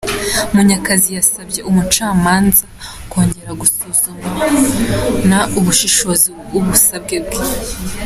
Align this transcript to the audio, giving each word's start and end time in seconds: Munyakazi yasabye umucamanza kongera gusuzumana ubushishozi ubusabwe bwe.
Munyakazi 0.55 1.09
yasabye 1.17 1.59
umucamanza 1.69 2.65
kongera 3.11 3.51
gusuzumana 3.61 5.37
ubushishozi 5.57 6.27
ubusabwe 6.57 7.17
bwe. 7.25 7.41